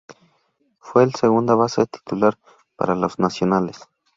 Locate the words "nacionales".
3.19-3.81